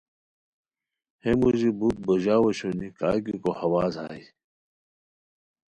ہے 1.23 1.31
موژی 1.39 1.69
بوت 1.77 1.97
بوژاؤ 2.05 2.41
اوشونی 2.45 2.89
کا 2.97 3.09
گیکو 3.25 3.51
ہواز 3.59 3.93
ہائے 4.01 4.25